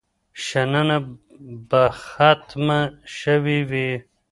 [0.45, 0.97] شننه
[1.69, 2.79] به ختمه
[3.17, 3.91] شوې وي.